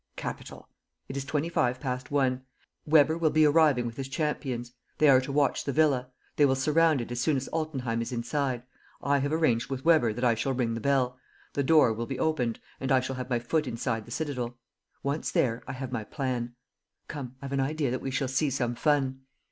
"Capital! 0.15 0.67
It 1.07 1.15
is 1.15 1.23
twenty 1.23 1.47
five 1.47 1.79
past 1.79 2.09
one. 2.09 2.41
Weber 2.87 3.19
will 3.19 3.29
be 3.29 3.45
arriving 3.45 3.85
with 3.85 3.97
his 3.97 4.07
champions. 4.07 4.71
They 4.97 5.07
are 5.09 5.21
to 5.21 5.31
watch 5.31 5.63
the 5.63 5.71
villa. 5.71 6.09
They 6.37 6.45
will 6.47 6.55
surround 6.55 7.01
it 7.01 7.11
as 7.11 7.21
soon 7.21 7.37
as 7.37 7.47
Altenheim 7.53 8.01
is 8.01 8.11
inside. 8.11 8.63
I 9.03 9.19
have 9.19 9.31
arranged 9.31 9.69
with 9.69 9.85
Weber 9.85 10.11
that 10.13 10.23
I 10.23 10.33
shall 10.33 10.53
ring 10.53 10.73
the 10.73 10.79
bell; 10.81 11.19
the 11.53 11.61
door 11.61 11.93
will 11.93 12.07
be 12.07 12.17
opened; 12.17 12.59
and 12.79 12.91
I 12.91 12.99
shall 12.99 13.17
have 13.17 13.29
my 13.29 13.37
foot 13.37 13.67
inside 13.67 14.05
the 14.05 14.09
citadel. 14.11 14.57
Once 15.03 15.29
there, 15.31 15.61
I 15.67 15.73
have 15.73 15.91
my 15.91 16.03
plan. 16.03 16.55
Come, 17.07 17.35
I've 17.39 17.51
an 17.53 17.59
idea 17.59 17.91
that 17.91 18.01
we 18.01 18.09
shall 18.09 18.27
see 18.27 18.49
some 18.49 18.73
fun." 18.73 19.21